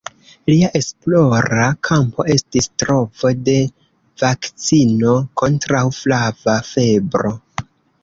Lia 0.51 0.69
esplora 0.77 1.67
kampo 1.89 2.25
estis 2.37 2.69
trovo 2.85 3.33
de 3.51 3.57
vakcino 4.25 5.15
kontraŭ 5.45 5.87
flava 6.03 6.61
febro. 6.75 7.41